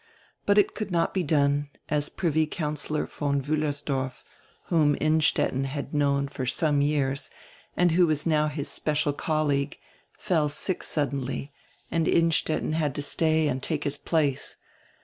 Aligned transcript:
But 0.47 0.57
it 0.57 0.73
could 0.73 0.89
not 0.89 1.13
be 1.13 1.21
done, 1.21 1.69
as 1.87 2.09
Privy 2.09 2.47
Councillor 2.47 3.05
von 3.05 3.39
Wiillersdorf, 3.39 4.23
whom 4.69 4.97
Innstetten 4.99 5.65
had 5.65 5.93
known 5.93 6.27
for 6.27 6.47
some 6.47 6.81
time 6.81 7.15
and 7.77 7.91
who 7.91 8.07
was 8.07 8.25
now 8.25 8.47
his 8.47 8.67
special 8.67 9.13
colleague, 9.13 9.77
fell 10.17 10.49
sick 10.49 10.81
suddenly 10.81 11.53
and 11.91 12.07
Innstetten 12.07 12.73
had 12.73 12.95
to 12.95 13.03
stay 13.03 13.47
and 13.47 13.61
take 13.61 13.83
his 13.83 13.99
place. 13.99 14.55